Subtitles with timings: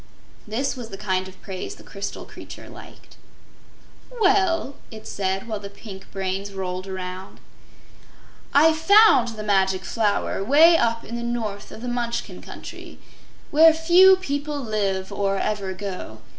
[0.47, 3.17] This was the kind of praise the crystal creature liked.
[4.09, 7.39] "Well," it said, while the pink brains rolled around,
[8.51, 12.97] "I found the Magic Flower way up in the north of the Munchkin Country
[13.51, 16.21] where few people live or ever go.